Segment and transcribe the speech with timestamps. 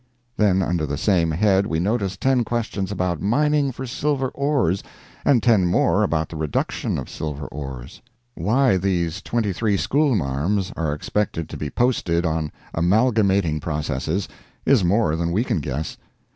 [0.35, 4.81] Then under the same head we noticed ten questions about mining for silver ores
[5.23, 8.01] and ten more about the reduction of silver ores.
[8.33, 14.27] Why these twenty three "school marms" are expected to be posted on amalgamating processes,
[14.65, 15.97] is more than we can guess.